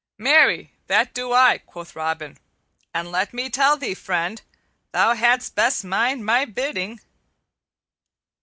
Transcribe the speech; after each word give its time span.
"Marry, 0.17 0.73
that 0.87 1.13
do 1.13 1.31
I," 1.31 1.59
quoth 1.59 1.95
Robin; 1.95 2.35
"and 2.91 3.11
let 3.11 3.33
me 3.35 3.51
tell 3.51 3.77
thee, 3.77 3.93
friend, 3.93 4.41
thou 4.93 5.13
hadst 5.13 5.53
best 5.53 5.83
mind 5.85 6.25
my 6.25 6.43
bidding." 6.43 6.99